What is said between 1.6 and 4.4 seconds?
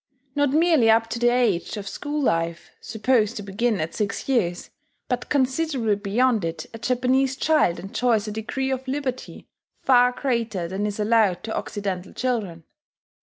of school life, supposed to begin at six